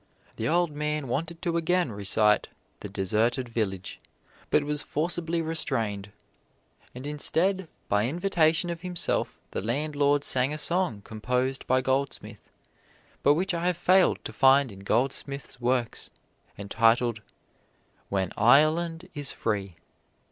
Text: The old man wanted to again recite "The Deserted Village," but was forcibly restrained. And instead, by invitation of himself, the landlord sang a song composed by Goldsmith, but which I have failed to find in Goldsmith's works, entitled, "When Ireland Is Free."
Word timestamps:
The 0.37 0.47
old 0.47 0.71
man 0.71 1.07
wanted 1.07 1.43
to 1.43 1.57
again 1.57 1.91
recite 1.91 2.47
"The 2.79 2.89
Deserted 2.89 3.47
Village," 3.49 3.99
but 4.49 4.63
was 4.63 4.81
forcibly 4.81 5.43
restrained. 5.43 6.11
And 6.95 7.05
instead, 7.05 7.67
by 7.87 8.07
invitation 8.07 8.71
of 8.71 8.81
himself, 8.81 9.43
the 9.51 9.61
landlord 9.61 10.23
sang 10.23 10.55
a 10.55 10.57
song 10.57 11.01
composed 11.03 11.67
by 11.67 11.81
Goldsmith, 11.81 12.49
but 13.21 13.35
which 13.35 13.53
I 13.53 13.67
have 13.67 13.77
failed 13.77 14.17
to 14.25 14.33
find 14.33 14.71
in 14.71 14.79
Goldsmith's 14.79 15.61
works, 15.61 16.09
entitled, 16.57 17.21
"When 18.09 18.33
Ireland 18.35 19.07
Is 19.13 19.31
Free." 19.31 19.75